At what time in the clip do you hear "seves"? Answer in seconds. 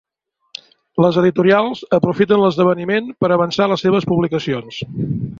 3.87-4.07